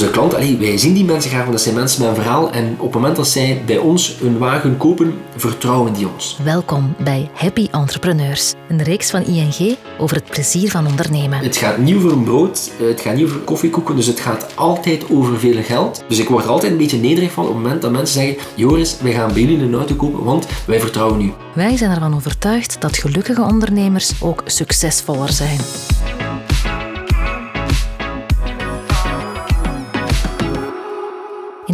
[0.00, 2.50] onze klant, allee, wij zien die mensen graag, want dat zijn mensen met een verhaal.
[2.50, 6.38] En op het moment dat zij bij ons een wagen kopen, vertrouwen die ons.
[6.44, 11.38] Welkom bij Happy Entrepreneurs, een reeks van ING over het plezier van ondernemen.
[11.38, 14.56] Het gaat niet over een brood, eh, het gaat niet over koffiekoeken, dus het gaat
[14.56, 16.04] altijd over veel geld.
[16.08, 18.42] Dus ik word er altijd een beetje nederig van op het moment dat mensen zeggen
[18.54, 21.32] Joris, wij gaan bij jullie een auto kopen, want wij vertrouwen u.
[21.54, 25.58] Wij zijn ervan overtuigd dat gelukkige ondernemers ook succesvoller zijn.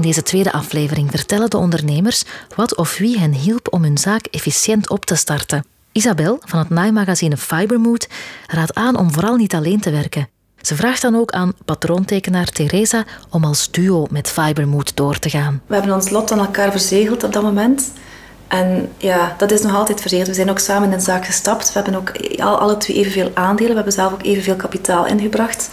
[0.07, 2.25] Deze tweede aflevering vertellen de ondernemers
[2.55, 5.65] wat of wie hen hielp om hun zaak efficiënt op te starten.
[5.93, 8.09] Isabel van het naaimagazine Fibermood
[8.47, 10.29] raadt aan om vooral niet alleen te werken.
[10.61, 15.63] Ze vraagt dan ook aan patroontekenaar Theresa om als duo met Fibermood door te gaan.
[15.67, 17.91] We hebben ons lot aan elkaar verzegeld op dat moment.
[18.49, 20.29] En ja, dat is nog altijd verzegeld.
[20.29, 21.73] We zijn ook samen in de zaak gestapt.
[21.73, 23.71] We hebben ook alle twee evenveel aandelen.
[23.71, 25.71] We hebben zelf ook evenveel kapitaal ingebracht.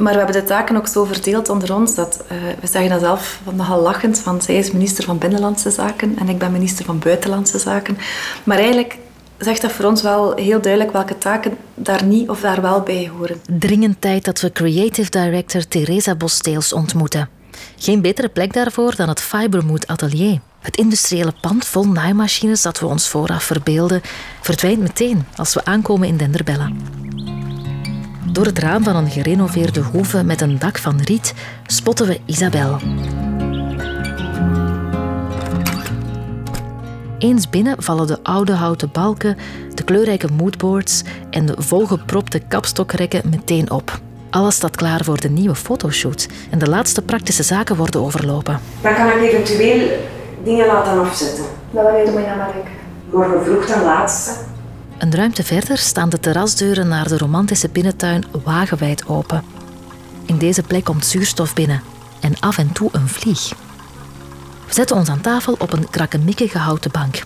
[0.00, 3.00] Maar we hebben de taken ook zo verdeeld onder ons dat uh, we zeggen dat
[3.00, 4.18] zelf nogal lachend.
[4.18, 7.98] Van zij is minister van Binnenlandse Zaken en ik ben minister van Buitenlandse Zaken.
[8.44, 8.98] Maar eigenlijk
[9.38, 13.10] zegt dat voor ons wel heel duidelijk welke taken daar niet of daar wel bij
[13.16, 13.40] horen.
[13.58, 17.28] Dringend tijd dat we creative director Theresa Bosteels ontmoeten.
[17.76, 20.40] Geen betere plek daarvoor dan het Fibermood Atelier.
[20.60, 24.00] Het industriële pand vol naaimachines dat we ons vooraf verbeelden,
[24.40, 27.08] verdwijnt meteen als we aankomen in Denderbellen.
[28.32, 31.34] Door het raam van een gerenoveerde hoeve met een dak van riet
[31.66, 32.78] spotten we Isabel.
[37.18, 39.36] Eens binnen vallen de oude houten balken,
[39.74, 44.00] de kleurrijke moodboards en de volgepropte kapstokrekken meteen op.
[44.30, 48.60] Alles staat klaar voor de nieuwe fotoshoot en de laatste praktische zaken worden overlopen.
[48.80, 49.98] Dan kan ik eventueel
[50.44, 51.44] dingen laten afzetten.
[51.70, 52.54] Dat weten we maar
[53.10, 54.30] Morgen vroeg ten laatste.
[55.00, 59.44] Een ruimte verder staan de terrasdeuren naar de romantische binnentuin wagenwijd open.
[60.26, 61.82] In deze plek komt zuurstof binnen
[62.20, 63.48] en af en toe een vlieg.
[64.66, 67.22] We zetten ons aan tafel op een krakkemikkige houten bank.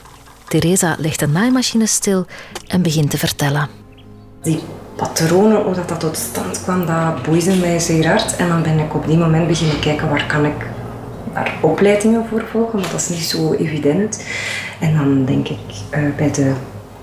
[0.48, 2.27] Theresa legt de naaimachine stil
[2.67, 3.68] en begint te vertellen.
[4.42, 4.61] Die
[4.96, 8.36] patronen, hoe dat, dat tot stand kwam, dat boeide mij zeer hard.
[8.36, 10.67] En dan ben ik op die moment beginnen kijken waar kan ik
[11.33, 14.24] daar opleidingen voor volgen, want dat is niet zo evident.
[14.80, 15.58] En dan denk ik
[15.90, 16.55] uh, bij de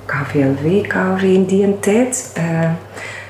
[0.06, 2.72] KVLV, KV in die tijd, uh,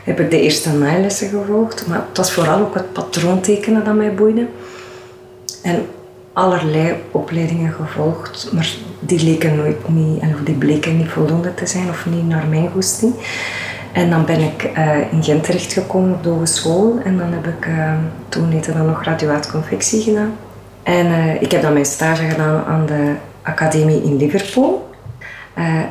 [0.04, 1.88] heb ik de eerste naailessen gevolgd.
[1.88, 4.48] Maar het was vooral ook het patroontekenen dat mij boeide.
[5.64, 5.86] En
[6.34, 11.90] allerlei opleidingen gevolgd, maar die leken nooit niet, en die bleken niet voldoende te zijn
[11.90, 13.14] of niet naar mijn goesting.
[13.92, 17.66] En dan ben ik uh, in Gent terechtgekomen op de hogeschool en dan heb ik,
[17.66, 17.94] uh,
[18.30, 20.34] toen heette dat nog graduaatconfectie gedaan.
[20.84, 24.90] En ik heb dan mijn stage gedaan aan de academie in Liverpool.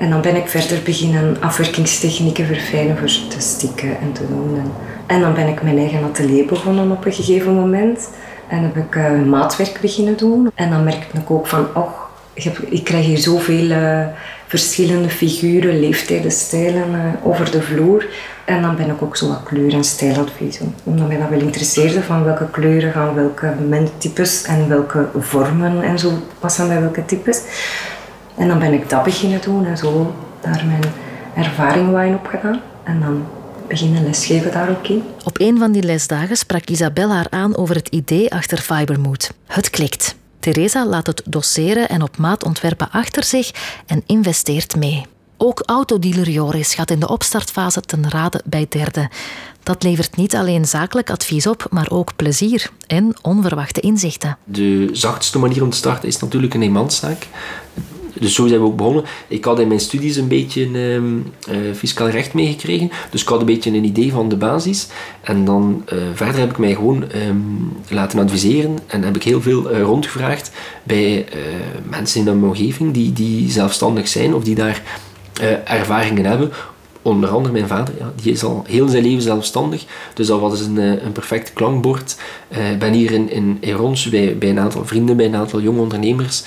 [0.01, 4.73] En dan ben ik verder beginnen afwerkingstechnieken verfijnen voor te stikken en te doen.
[5.07, 8.09] En, dan ben ik mijn eigen atelier begonnen op een gegeven moment.
[8.49, 10.51] En heb ik uh, maatwerk beginnen doen.
[10.55, 11.91] En dan merkte ik ook van, oh,
[12.69, 14.07] ik krijg hier zoveel uh,
[14.47, 18.07] verschillende figuren, leeftijden, stijlen over de vloer.
[18.45, 20.61] En dan ben ik ook zo wat kleur- en stijladvies.
[20.85, 25.99] Omdat mij dat wel interesseerde van welke kleuren gaan welke menttypes en welke vormen en
[25.99, 27.43] zo passen bij welke types.
[28.37, 30.85] En dan ben ik dat beginnen doen en zo daar mijn
[31.35, 32.61] ervaring wat in opgedaan.
[32.83, 33.27] En dan
[33.69, 35.03] beginnen lesgeven daar ook in.
[35.25, 39.33] Op een van die lesdagen sprak Isabel haar aan over het idee achter Fibermood.
[39.47, 40.15] Het klikt.
[40.41, 43.51] Theresa laat het dosseren en op maat ontwerpen achter zich
[43.87, 45.07] en investeert mee.
[45.37, 49.11] Ook autodealer Joris gaat in de opstartfase ten rade bij derde.
[49.63, 54.39] Dat levert niet alleen zakelijk advies op, maar ook plezier en onverwachte inzichten.
[54.45, 57.27] De zachtste manier om te starten is natuurlijk een eenmanszaak.
[58.21, 59.05] Dus zo zijn we ook begonnen.
[59.29, 61.01] Ik had in mijn studies een beetje uh,
[61.75, 62.91] fiscaal recht meegekregen.
[63.11, 64.89] Dus ik had een beetje een idee van de basis.
[65.21, 68.79] En dan uh, verder heb ik mij gewoon um, laten adviseren.
[68.87, 70.51] En heb ik heel veel uh, rondgevraagd
[70.83, 71.27] bij
[71.89, 74.83] mensen in mijn omgeving die, die zelfstandig zijn of die daar
[75.65, 76.51] ervaringen hebben.
[77.03, 79.85] Onder andere mijn vader, ja, die is al heel zijn leven zelfstandig.
[80.15, 82.17] Dus dat was een, een perfect klankbord.
[82.73, 85.61] Ik ben hier in, in, in Rons bij, bij een aantal vrienden, bij een aantal
[85.61, 86.45] jonge ondernemers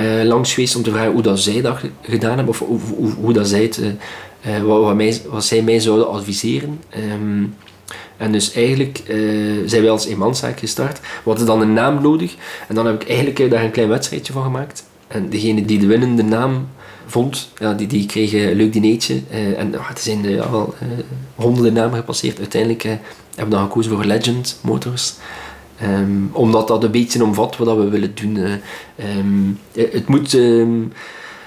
[0.00, 3.32] uh, langs geweest om te vragen hoe dat zij dat gedaan hebben of hoe, hoe,
[3.32, 3.80] dat zij het,
[4.46, 6.80] uh, wat, wat, wat, zij mij zouden adviseren.
[7.12, 7.54] Um,
[8.16, 9.02] en dus eigenlijk
[9.66, 11.00] zijn wij als eenmanszaak gestart.
[11.00, 12.34] We hadden dan een naam nodig
[12.68, 14.84] en dan heb ik eigenlijk daar een klein wedstrijdje van gemaakt.
[15.08, 16.68] En degene die de winnende naam
[17.06, 19.20] vond, ja, die, die kreeg een leuk dineetje.
[19.30, 20.74] en uh, er zijn ja, wel
[21.34, 22.38] honderden namen gepasseerd.
[22.38, 23.00] Uiteindelijk hebben
[23.34, 25.14] we dan gekozen voor Legend Motors.
[25.82, 28.60] Um, omdat dat een beetje omvat wat we willen doen.
[29.18, 30.92] Um, het moet um,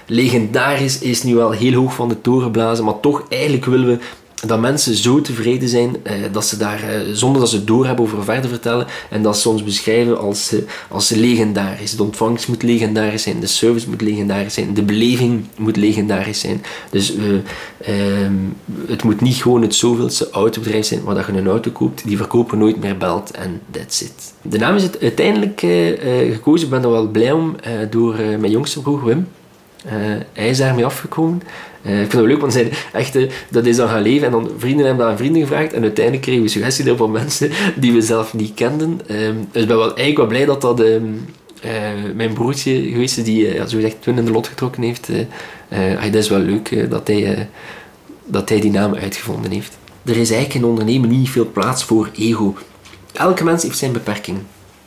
[0.06, 3.98] legendarisch is nu wel heel hoog van de toren blazen, maar toch eigenlijk willen we
[4.46, 8.04] dat mensen zo tevreden zijn eh, dat ze daar, eh, zonder dat ze het doorhebben
[8.04, 10.58] over verder vertellen, en dat ons beschrijven als, eh,
[10.88, 11.96] als legendarisch.
[11.96, 16.62] De ontvangst moet legendarisch zijn, de service moet legendarisch zijn, de beleving moet legendarisch zijn.
[16.90, 17.14] Dus
[17.80, 18.34] ehm,
[18.86, 22.16] het moet niet gewoon het zoveelste autobedrijf zijn waar dat je een auto koopt, die
[22.16, 24.32] verkoper nooit meer belt en that's it.
[24.42, 25.60] De naam is het uiteindelijk
[26.32, 27.56] gekozen, ik ben er wel blij om,
[27.90, 29.26] door mijn jongste broer Wim.
[30.32, 31.42] Hij is daarmee afgekomen.
[31.86, 33.18] Uh, ik vind het leuk, want zij echt,
[33.50, 34.26] dat is dan gaan leven.
[34.26, 35.72] En dan vrienden hebben aan vrienden gevraagd.
[35.72, 39.00] En uiteindelijk kregen we suggesties van mensen die we zelf niet kenden.
[39.10, 41.24] Um, dus ik ben wel, eigenlijk wel blij dat dat um,
[41.64, 41.70] uh,
[42.14, 45.08] mijn broertje geweest is, die uh, zo gezegd twin in de lot getrokken heeft.
[46.04, 47.48] Dat is wel leuk dat, hij,
[48.24, 49.78] dat hij die naam uitgevonden heeft.
[50.04, 52.54] Er is eigenlijk in ondernemen niet veel plaats voor ego.
[53.12, 54.38] Elke mens heeft zijn beperking.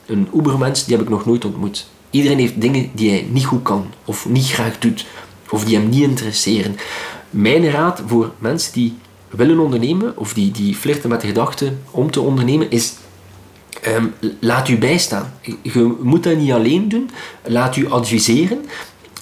[0.06, 1.86] Een Ubermens die heb ik nog nooit ontmoet.
[2.10, 5.06] Iedereen heeft dingen die hij niet goed kan of niet graag doet
[5.50, 6.76] of die hem niet interesseren.
[7.30, 8.94] Mijn raad voor mensen die
[9.28, 12.94] willen ondernemen of die, die flirten met de gedachte om te ondernemen is
[13.86, 15.32] um, laat u bijstaan.
[15.62, 17.10] Je moet dat niet alleen doen.
[17.44, 18.64] Laat u adviseren.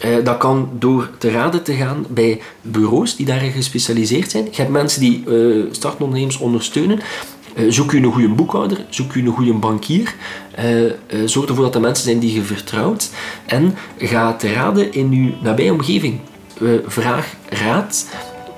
[0.05, 4.45] Uh, dat kan door te raden te gaan bij bureaus die daarin gespecialiseerd zijn.
[4.45, 7.01] Je hebt mensen die uh, startondernemers ondersteunen.
[7.55, 10.15] Uh, zoek u een goede boekhouder, zoek u een goede bankier.
[11.25, 13.11] zorg ervoor dat de mensen zijn die je vertrouwt.
[13.47, 16.21] En ga te raden in uw nabije omgeving.
[16.87, 18.07] vraag raad.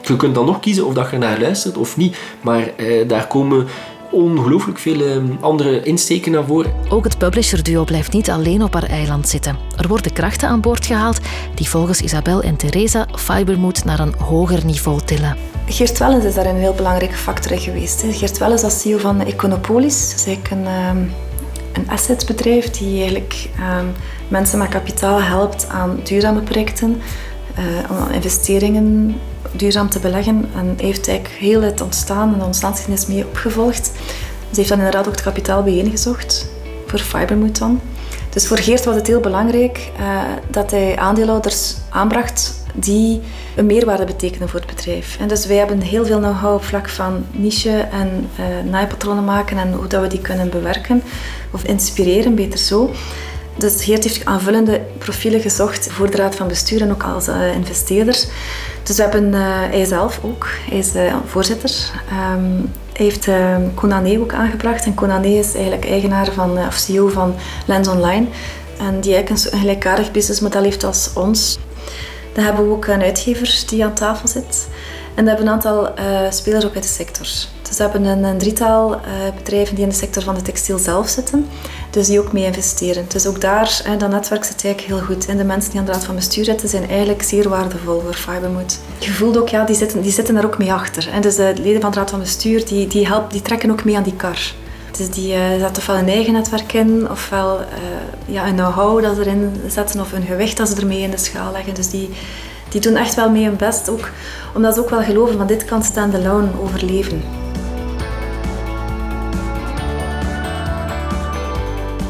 [0.03, 2.17] Je kunt dan nog kiezen of dat je naar luistert of niet.
[2.41, 2.71] Maar
[3.07, 3.67] daar komen
[4.11, 6.73] ongelooflijk veel ehm, andere insteken naar voren.
[6.89, 9.57] Ook het publisher-duo blijft niet alleen op haar eiland zitten.
[9.77, 11.21] Er worden krachten aan boord gehaald
[11.55, 15.56] die volgens Isabel en Theresa Fibermood naar een hoger niveau tillen.
[15.69, 18.05] Geert Wellens is daar een heel belangrijke factor in geweest.
[18.11, 20.99] Geert Wellens als CEO van Econopolis, dat is een, ehm,
[21.73, 23.49] een assetbedrijf die eigenlijk
[23.79, 23.93] um,
[24.29, 27.01] mensen met kapitaal helpt aan duurzame projecten,
[27.59, 29.17] uh, aan investeringen
[29.53, 30.49] duurzaam te beleggen.
[30.57, 33.87] En heeft eigenlijk heel het ontstaan en de ontstaansgeschiedenis mee opgevolgd.
[34.51, 36.49] Ze heeft dan inderdaad ook het kapitaal bijeengezocht
[36.87, 37.81] voor Fibermood dan.
[38.37, 43.21] Dus voor Geert was het heel belangrijk uh, dat hij aandeelhouders aanbracht die
[43.55, 45.17] een meerwaarde betekenen voor het bedrijf.
[45.21, 49.59] En dus wij hebben heel veel know-how op vlak van niche en uh, naaipatronen maken
[49.59, 51.03] en hoe dat we die kunnen bewerken
[51.51, 52.91] of inspireren, beter zo.
[53.57, 57.55] Dus Geert heeft aanvullende profielen gezocht voor de raad van bestuur en ook als uh,
[57.55, 58.25] investeerder.
[58.83, 59.41] Dus we hebben, uh,
[59.71, 61.71] hij zelf ook, hij is uh, voorzitter.
[62.05, 62.39] Hij
[62.97, 64.85] heeft uh, Konané ook aangebracht.
[64.85, 67.35] En Konané is eigenlijk eigenaar van, of CEO van
[67.67, 68.27] Lens Online.
[68.79, 71.59] En die eigenlijk een, gelijkaardig businessmodel heeft als ons.
[72.33, 74.69] Dan hebben we ook een uitgever die aan tafel zit.
[75.15, 75.91] En we hebben een aantal
[76.31, 77.27] spelers ook uit de sector.
[77.69, 79.01] Dus we hebben een, drietal uh,
[79.37, 81.49] bedrijven die in de sector van de textiel zelf zitten,
[81.97, 83.05] dus die ook mee investeren.
[83.09, 85.27] Dus ook daar, hè, dat netwerk zit eigenlijk heel goed.
[85.27, 88.15] En de mensen die aan de raad van bestuur zitten, zijn eigenlijk zeer waardevol voor
[88.15, 88.79] Fibermood.
[88.99, 91.09] Je voelt ook, ja, die zitten, die zitten daar ook mee achter.
[91.09, 93.85] En dus de leden van de raad van bestuur, die, die, helpen, die trekken ook
[93.85, 94.39] mee aan die kar.
[94.97, 97.65] Dus die uh, zetten ofwel een eigen netwerk in, ofwel uh,
[98.35, 101.17] ja, een know-how dat ze erin zetten, of een gewicht dat ze ermee in de
[101.17, 101.75] schaal leggen.
[101.75, 102.11] Dus die,
[102.69, 104.11] die doen echt wel mee hun best, ook,
[104.55, 107.46] omdat ze ook wel geloven, van dit kan stand-alone overleven.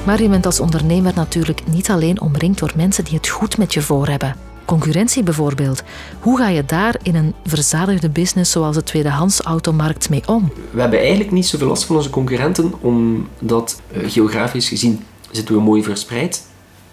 [0.07, 3.75] Maar je bent als ondernemer natuurlijk niet alleen omringd door mensen die het goed met
[3.75, 4.37] je voor hebben.
[4.65, 5.83] Concurrentie bijvoorbeeld.
[6.21, 10.53] Hoe ga je daar in een verzadigde business zoals de tweedehands automarkt mee om?
[10.71, 15.61] We hebben eigenlijk niet zoveel last van onze concurrenten, omdat uh, geografisch gezien zitten we
[15.61, 16.47] mooi verspreid.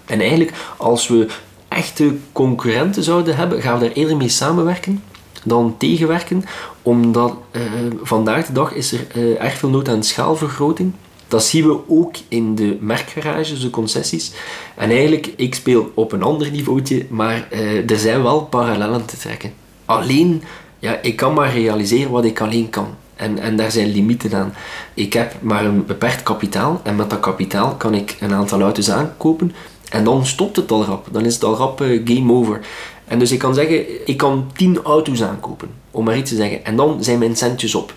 [0.05, 1.29] En eigenlijk, als we
[1.67, 5.03] echte concurrenten zouden hebben, gaan we daar eerder mee samenwerken
[5.43, 6.43] dan tegenwerken,
[6.81, 7.61] omdat uh,
[8.01, 10.93] vandaag de dag is er uh, erg veel nood aan schaalvergroting.
[11.27, 14.31] Dat zien we ook in de merkgarages, de concessies.
[14.75, 19.17] En eigenlijk, ik speel op een ander niveautje, maar uh, er zijn wel parallellen te
[19.17, 19.53] trekken.
[19.85, 20.43] Alleen,
[20.79, 22.87] ja, ik kan maar realiseren wat ik alleen kan.
[23.15, 24.53] En, en daar zijn limieten aan.
[24.93, 28.89] Ik heb maar een beperkt kapitaal en met dat kapitaal kan ik een aantal auto's
[28.89, 29.53] aankopen
[29.89, 31.07] en dan stopt het al rap.
[31.11, 32.59] Dan is het al rap uh, game over.
[33.07, 36.65] En dus ik kan zeggen, ik kan 10 auto's aankopen, om maar iets te zeggen.
[36.65, 37.93] En dan zijn mijn centjes op.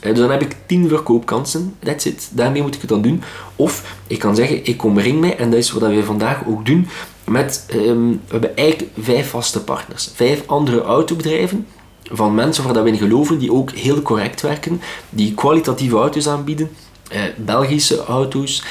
[0.00, 2.28] Eh, dus dan heb ik 10 verkoopkansen, that's it.
[2.32, 3.22] Daarmee moet ik het dan doen.
[3.56, 6.88] Of ik kan zeggen, ik omring mij, en dat is wat we vandaag ook doen,
[7.24, 10.10] met, um, we hebben eigenlijk vijf vaste partners.
[10.14, 11.66] Vijf andere autobedrijven,
[12.02, 16.70] van mensen waar we in geloven, die ook heel correct werken, die kwalitatieve auto's aanbieden,
[17.08, 18.62] eh, Belgische auto's.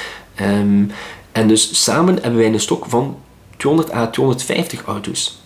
[0.42, 0.92] Um,
[1.32, 3.18] en dus samen hebben wij een stok van
[3.58, 5.44] 200 à 250 auto's.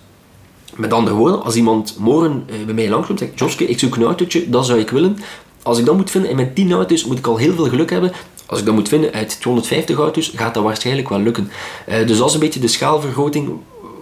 [0.76, 3.96] Met andere woorden, als iemand morgen eh, bij mij langskomt en zegt, Joske, ik zoek
[3.96, 5.18] een autootje, dat zou ik willen,
[5.64, 7.90] als ik dat moet vinden in mijn 10 auto's, moet ik al heel veel geluk
[7.90, 8.12] hebben.
[8.46, 11.52] Als ik dat moet vinden uit 250 auto's, gaat dat waarschijnlijk wel lukken.
[11.90, 13.50] Uh, dus dat is een beetje de schaalvergroting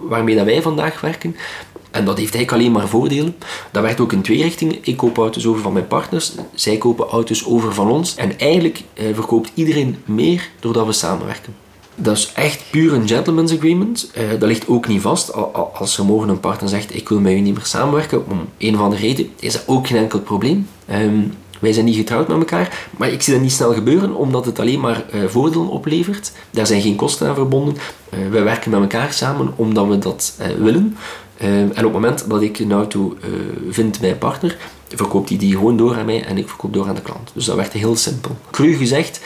[0.00, 1.36] waarmee dat wij vandaag werken.
[1.90, 3.36] En dat heeft eigenlijk alleen maar voordelen.
[3.70, 4.76] Dat werkt ook in twee richtingen.
[4.80, 8.14] Ik koop auto's over van mijn partners, zij kopen auto's over van ons.
[8.14, 11.54] En eigenlijk eh, verkoopt iedereen meer doordat we samenwerken.
[11.94, 14.10] Dat is echt puur een gentleman's agreement.
[14.16, 15.32] Uh, dat ligt ook niet vast.
[15.74, 18.74] Als er morgen een partner zegt, ik wil met u niet meer samenwerken, om een
[18.74, 20.68] of andere reden, is dat ook geen enkel probleem.
[20.86, 21.20] Ehm,
[21.60, 24.58] wij zijn niet getrouwd met elkaar, maar ik zie dat niet snel gebeuren, omdat het
[24.58, 26.32] alleen maar uh, voordelen oplevert.
[26.50, 27.74] Daar zijn geen kosten aan verbonden.
[27.74, 30.96] Uh, wij werken met elkaar samen omdat we dat willen.
[31.38, 33.16] en op het moment dat ik een auto
[33.70, 34.56] vind bij een partner,
[34.88, 37.30] verkoopt hij die, gewoon door aan mij en ik verkoop door aan de klant.
[37.34, 38.36] Dus dat werd heel simpel.
[38.50, 39.20] Cru gezegd,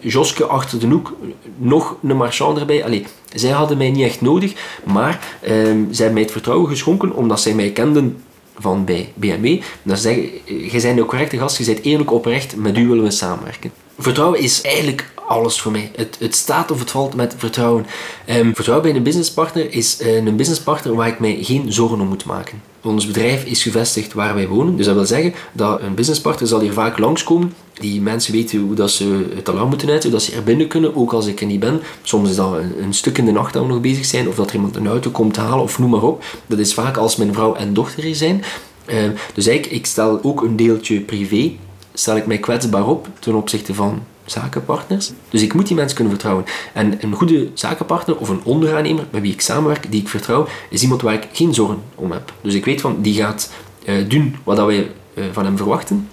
[0.00, 1.16] Joske achter de hoek,
[1.56, 2.84] nog een marchand erbij.
[2.84, 4.52] Allee, zij hadden mij niet echt nodig,
[4.84, 8.22] maar uh, zij hebben mij het vertrouwen geschonken omdat zij mij kenden
[8.62, 9.60] van bij BMW.
[9.82, 13.10] Dan zeggen, jij bent een correcte gast, je bent eerlijk oprecht, met u willen we
[13.10, 13.72] samenwerken.
[13.98, 15.90] Vertrouwen is eigenlijk alles voor mij.
[15.96, 17.86] Het, het staat of het valt met vertrouwen.
[18.28, 22.08] Um, vertrouwen bij een businesspartner is uh, een businesspartner waar ik mij geen zorgen om
[22.08, 22.62] moet maken.
[22.82, 24.76] Ons bedrijf is gevestigd waar wij wonen.
[24.76, 27.54] Dus dat wil zeggen dat een businesspartner zal hier vaak langskomen.
[27.80, 30.68] Die mensen weten hoe dat ze het alarm moeten uit, hoe dat ze er binnen
[30.68, 31.80] kunnen, ook als ik er niet ben.
[32.02, 34.48] Soms is dat een, stuk in de nacht dat we nog bezig zijn, of dat
[34.48, 36.24] er iemand een auto komt halen, of noem maar op.
[36.46, 38.44] Dat is vaak als mijn vrouw en dochter er zijn.
[38.86, 38.96] Uh,
[39.34, 41.52] dus eigenlijk, ik stel ook een deeltje privé,
[41.94, 45.12] stel ik mij kwetsbaar op ten opzichte van zakenpartners.
[45.28, 46.44] Dus ik moet die mensen kunnen vertrouwen.
[46.72, 50.82] En een goede zakenpartner of een onderaannemer met wie ik samenwerk, die ik vertrouw, is
[50.82, 52.32] iemand waar ik geen zorgen om heb.
[52.40, 53.52] Dus ik weet van, die gaat
[53.84, 56.08] uh, doen wat wij uh, van hem verwachten.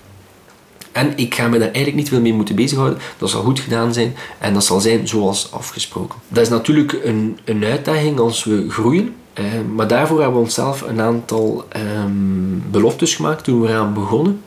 [0.91, 3.00] En ik ga me daar eigenlijk niet veel mee moeten bezighouden.
[3.17, 6.19] Dat zal goed gedaan zijn en dat zal zijn zoals afgesproken.
[6.27, 9.15] Dat is natuurlijk een, een uitdaging als we groeien.
[9.39, 9.45] Uh,
[9.75, 11.65] maar daarvoor hebben we onszelf een aantal
[12.03, 14.41] um, beloftes gemaakt toen we eraan begonnen.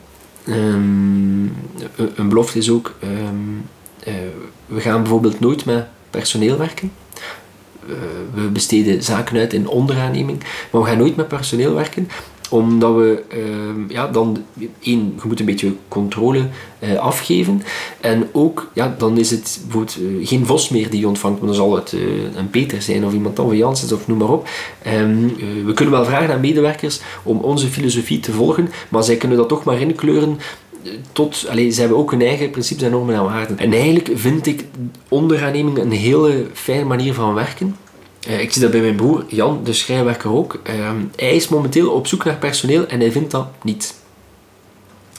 [0.47, 1.55] Um,
[2.15, 3.65] een belofte is ook, um,
[4.07, 4.13] uh,
[4.65, 6.91] we gaan bijvoorbeeld nooit met personeel werken.
[7.89, 7.95] Uh,
[8.33, 12.09] we besteden zaken uit in onderaanneming, maar we gaan nooit met personeel werken
[12.53, 14.43] omdat we uh, ja, dan,
[14.79, 16.47] één, je moet een beetje controle
[16.79, 17.61] uh, afgeven.
[18.01, 21.47] En ook, ja, dan is het bijvoorbeeld uh, geen Vos meer die je ontvangt, maar
[21.47, 22.01] dan zal het uh,
[22.35, 24.47] een Peter zijn of iemand van Janssens of noem maar op.
[24.87, 29.37] Um, we kunnen wel vragen aan medewerkers om onze filosofie te volgen, maar zij kunnen
[29.37, 30.37] dat toch maar inkleuren
[31.11, 33.59] tot, allez, ze hebben ook hun eigen principes en normen en waarden.
[33.59, 34.65] En eigenlijk vind ik
[35.07, 37.75] onderaanneming een hele fijne manier van werken.
[38.27, 40.61] Uh, ik zie dat bij mijn broer Jan, de schrijnwerker ook.
[40.69, 43.95] Uh, hij is momenteel op zoek naar personeel en hij vindt dat niet.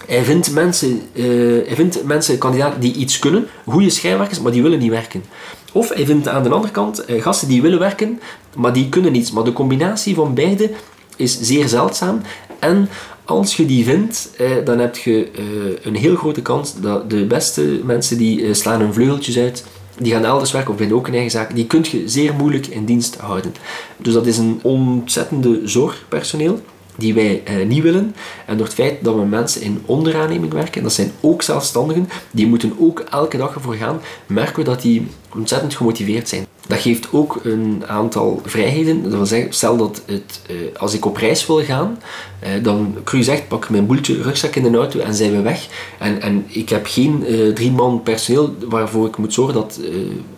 [0.07, 1.25] Hij vindt mensen, uh,
[1.67, 5.25] hij vindt mensen kandidaten die iets kunnen, goede schrijnwerkers, maar die willen niet werken.
[5.73, 8.21] Of hij vindt aan de andere kant gasten die willen werken,
[8.57, 9.31] maar die kunnen niets.
[9.31, 10.71] Maar de combinatie van beide
[11.17, 12.21] is zeer zeldzaam.
[12.59, 12.89] En
[13.25, 15.45] als je die vindt, eh, dan heb je eh,
[15.83, 19.65] een heel grote kans dat de beste mensen die eh, slaan hun vleugeltjes uit,
[19.99, 22.67] die gaan elders werken of vinden ook een eigen zaak, die kun je zeer moeilijk
[22.67, 23.55] in dienst houden.
[23.97, 26.61] Dus dat is een ontzettende zorgpersoneel
[26.97, 28.15] die wij eh, niet willen.
[28.47, 32.47] En door het feit dat we mensen in onderaanneming werken, dat zijn ook zelfstandigen, die
[32.47, 36.47] moeten ook elke dag ervoor gaan, merken we dat die ontzettend gemotiveerd zijn.
[36.67, 39.03] Dat geeft ook een aantal vrijheden.
[39.03, 41.99] Dat wil zeggen, stel dat het, eh, als ik op reis wil gaan,
[42.45, 45.67] eh, dan cru zegt, pak mijn boeltje rugzak in de auto en zijn we weg.
[45.99, 49.91] En, en ik heb geen eh, drie man personeel waarvoor ik moet zorgen dat eh,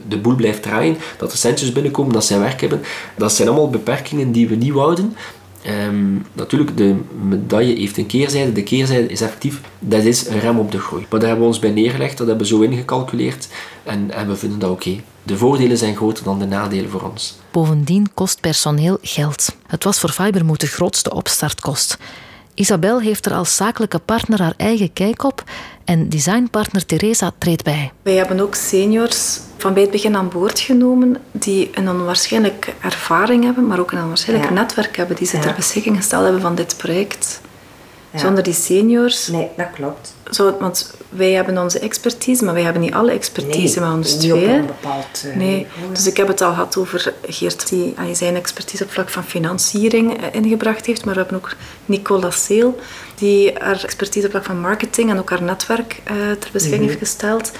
[0.08, 2.80] de boel blijft draaien, dat er centjes binnenkomen, dat zij werk hebben.
[3.16, 5.16] Dat zijn allemaal beperkingen die we niet wouden.
[5.88, 6.94] Um, natuurlijk, de
[7.28, 8.52] medaille heeft een keerzijde.
[8.52, 11.06] De keerzijde is effectief, dat is een rem op de groei.
[11.10, 13.48] Maar daar hebben we ons bij neergelegd, dat hebben we zo ingecalculeerd
[13.82, 15.00] en, en we vinden dat oké.
[15.26, 17.38] De voordelen zijn groter dan de nadelen voor ons.
[17.50, 19.56] Bovendien kost personeel geld.
[19.66, 21.98] Het was voor Fibermoot de grootste opstartkost.
[22.54, 25.44] Isabel heeft er als zakelijke partner haar eigen kijk op
[25.84, 27.92] en designpartner Teresa treedt bij.
[28.02, 33.44] Wij hebben ook seniors van bij het begin aan boord genomen die een onwaarschijnlijke ervaring
[33.44, 34.54] hebben, maar ook een onwaarschijnlijk ja.
[34.54, 35.42] netwerk hebben die ze ja.
[35.42, 37.40] ter beschikking gesteld hebben van dit project.
[38.16, 38.22] Ja.
[38.22, 39.26] Zonder die seniors...
[39.28, 40.14] Nee, dat klopt.
[40.30, 44.14] Zo, want wij hebben onze expertise, maar wij hebben niet alle expertise nee, met ons
[44.14, 44.32] twee.
[44.32, 45.66] Op een bepaald, uh, nee.
[45.92, 50.32] Dus ik heb het al gehad over Geert, die zijn expertise op vlak van financiering
[50.32, 51.04] ingebracht heeft.
[51.04, 51.54] Maar we hebben ook
[51.86, 52.78] Nicola Seel,
[53.14, 56.88] die haar expertise op vlak van marketing en ook haar netwerk uh, ter beschikking mm
[56.88, 56.98] -hmm.
[56.98, 57.52] heeft gesteld.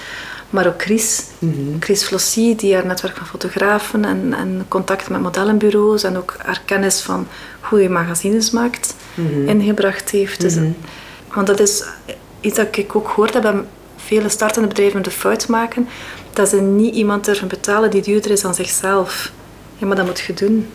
[0.49, 1.75] Maar ook Chris, mm -hmm.
[1.79, 6.61] Chris Flossie, die haar netwerk van fotografen en, en contacten met modellenbureaus en ook haar
[6.65, 7.27] kennis van
[7.59, 9.47] hoe je magazines maakt, mm -hmm.
[9.47, 10.41] ingebracht heeft.
[10.41, 10.75] Dus, mm -hmm.
[11.33, 11.83] Want dat is
[12.41, 15.87] iets dat ik ook gehoord heb vele startende bedrijven de fout maken,
[16.33, 19.31] dat ze niet iemand durven betalen die duurder is dan zichzelf.
[19.77, 20.67] Ja, maar dat moet je doen.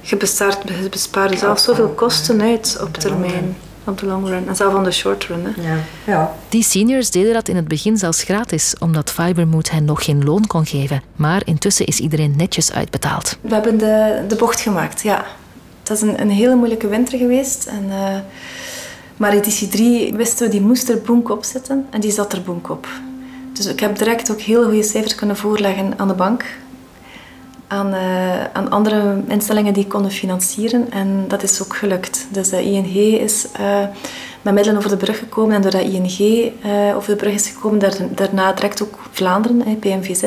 [0.00, 3.56] Je bespaart, je bespaart jezelf zoveel kosten uit op termijn
[3.86, 5.44] op de long run en zelf op de short run.
[5.44, 5.68] Hè.
[5.68, 5.78] Ja.
[6.04, 6.34] Ja.
[6.48, 10.46] Die seniors deden dat in het begin zelfs gratis, omdat Fibermood hen nog geen loon
[10.46, 11.02] kon geven.
[11.16, 13.38] Maar intussen is iedereen netjes uitbetaald.
[13.40, 15.24] We hebben de, de bocht gemaakt, ja.
[15.78, 17.66] Het was een, een hele moeilijke winter geweest.
[17.66, 18.16] En, uh,
[19.16, 21.86] maar editie 3 wisten we, die moest er boek op zitten.
[21.90, 22.88] En die zat er boek op.
[23.52, 26.44] Dus ik heb direct ook hele goede cijfers kunnen voorleggen aan de bank.
[27.68, 30.90] Aan, uh, aan andere instellingen die konden financieren.
[30.90, 32.26] En dat is ook gelukt.
[32.30, 33.78] Dus de ING is uh,
[34.42, 35.54] met middelen over de brug gekomen.
[35.54, 40.22] En doordat ING uh, over de brug is gekomen, daar, daarna direct ook Vlaanderen, PMVZ.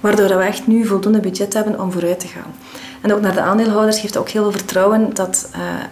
[0.00, 2.54] Waardoor we echt nu voldoende budget hebben om vooruit te gaan.
[3.00, 5.50] En ook naar de aandeelhouders geeft ook heel veel vertrouwen dat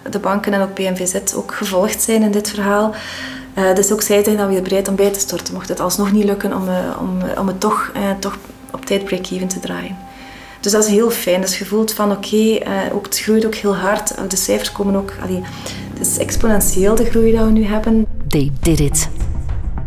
[0.09, 2.93] de banken en ook PMVZ ook gevolgd zijn in dit verhaal.
[3.75, 6.23] Dus ook zij zijn dan weer bereid om bij te storten, mocht het alsnog niet
[6.23, 6.63] lukken om,
[6.99, 8.37] om, om het toch, toch
[8.71, 9.97] op tijd break-even te draaien.
[10.61, 11.41] Dus dat is heel fijn.
[11.41, 14.29] Dus je voelt van oké, okay, ook het groeit ook heel hard.
[14.29, 15.41] De cijfers komen ook, allee,
[15.97, 18.05] het is exponentieel de groei die we nu hebben.
[18.27, 19.09] They did it.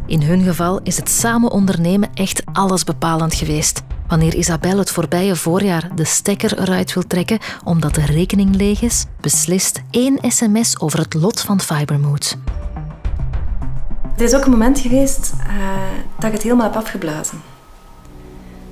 [0.06, 3.82] In hun geval is het samen ondernemen echt alles bepalend geweest.
[4.08, 9.06] Wanneer Isabel het voorbije voorjaar de stekker eruit wil trekken omdat de rekening leeg is,
[9.20, 12.36] beslist één sms over het lot van Fibermood.
[14.16, 15.46] Er is ook een moment geweest uh,
[16.16, 17.53] dat ik het helemaal heb afgeblazen.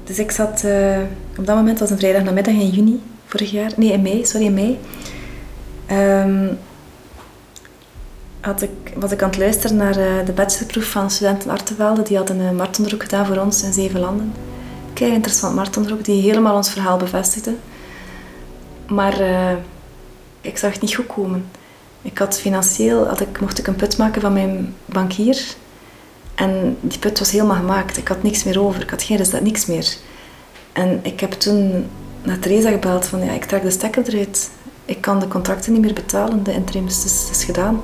[0.04, 0.98] Dus ik zat, uh,
[1.38, 4.46] op dat moment was een vrijdag namiddag in juni vorig jaar, nee in mei, sorry
[4.46, 4.78] in mei.
[5.90, 6.58] Um,
[8.40, 12.02] had ik, was ik aan het luisteren naar uh, de bachelorproef van studenten Artevelde.
[12.02, 14.32] Die hadden een marathononderzoek gedaan voor ons in zeven landen.
[14.92, 17.54] Kijk, interessant marathononderzoek die helemaal ons verhaal bevestigde.
[18.86, 19.20] Maar
[20.40, 21.44] ik zag het niet goed komen.
[22.02, 25.54] Ik had financieel, had ik, mocht ik een put maken van mijn bankier.
[26.34, 27.96] En die put was helemaal gemaakt.
[27.96, 28.82] Ik had niks meer over.
[28.82, 29.96] Ik had geen rest, niks meer.
[30.72, 31.86] En ik heb toen
[32.22, 34.50] naar Theresa gebeld van ja, ik trek de stekker eruit.
[34.84, 36.42] Ik kan de contracten niet meer betalen.
[36.42, 37.80] De interim is, is, gedaan.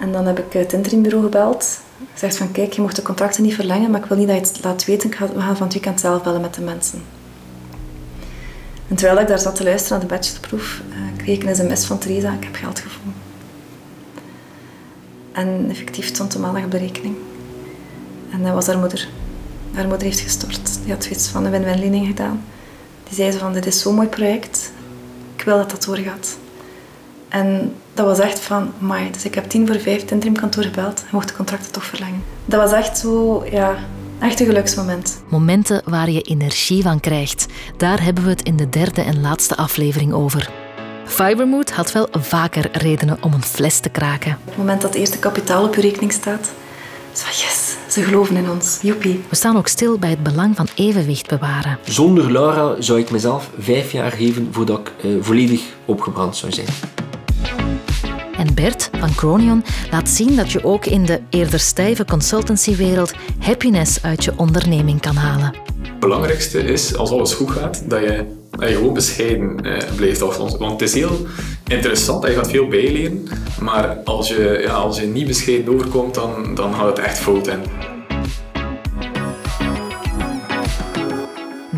[0.00, 1.80] En dan heb ik het interimbureau gebeld.
[2.12, 4.42] Gezegd van kijk, je mocht de contracten niet verlengen, maar ik wil niet dat je
[4.42, 5.12] het laat weten.
[5.12, 7.02] Ga, we gaan van het weekend zelf bellen met de mensen.
[8.88, 11.84] En terwijl ik daar zat te luisteren naar de bachelorproef, uh, kreeg ik een sms
[11.84, 13.25] van Theresa, ik heb geld gevonden.
[15.36, 16.72] En effectief stond de maandag op.
[18.30, 19.08] En dat was haar moeder.
[19.74, 20.78] Haar moeder heeft gestort.
[20.82, 22.44] Die had zoiets van een win-win lening gedaan.
[23.04, 24.72] Die zei ze van, dit is zo'n mooi project.
[25.36, 26.38] Ik wil dat dat doorgaat.
[27.28, 29.10] En dat was echt van, my.
[29.10, 31.00] Dus ik heb tien voor vijf het interimkantoor gebeld.
[31.00, 32.22] en mocht de contracten toch verlengen.
[32.44, 33.76] Dat was echt zo, ja,
[34.18, 35.22] Echt een geluksmoment.
[35.28, 37.46] Momenten waar je energie van krijgt.
[37.76, 40.65] Daar hebben we het in de derde en laatste aflevering over.
[41.06, 44.38] Fibermood had wel vaker redenen om een fles te kraken.
[44.40, 46.50] Op het moment dat het eerste kapitaal op je rekening staat,
[47.14, 48.78] is van yes, ze geloven in ons.
[48.82, 49.24] Joepie.
[49.28, 51.78] We staan ook stil bij het belang van evenwicht bewaren.
[51.84, 56.66] Zonder Laura zou ik mezelf vijf jaar geven voordat ik uh, volledig opgebrand zou zijn.
[58.36, 64.02] En Bert van Cronion laat zien dat je ook in de eerder stijve consultancywereld happiness
[64.02, 65.54] uit je onderneming kan halen.
[65.82, 68.24] Het belangrijkste is, als alles goed gaat, dat je,
[68.56, 70.18] dat je gewoon bescheiden eh, blijft.
[70.18, 71.26] Want het is heel
[71.68, 73.28] interessant, je gaat veel bijleren.
[73.60, 77.46] Maar als je, ja, als je niet bescheiden overkomt, dan, dan gaat het echt fout
[77.46, 77.60] in.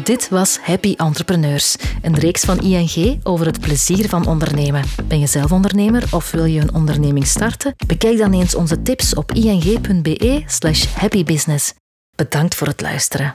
[0.09, 4.85] Dit was Happy Entrepreneurs, een reeks van ING over het plezier van ondernemen.
[5.05, 7.75] Ben je zelf ondernemer of wil je een onderneming starten?
[7.87, 11.75] Bekijk dan eens onze tips op ing.be/happybusiness.
[12.17, 13.35] Bedankt voor het luisteren.